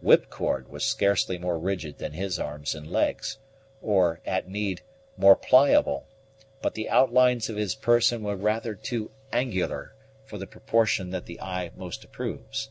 [0.00, 3.36] Whipcord was scarcely more rigid than his arms and legs,
[3.82, 4.80] or, at need,
[5.18, 6.06] more pliable;
[6.62, 9.94] but the outlines of his person were rather too angular
[10.24, 12.70] for the proportion that the eye most approves.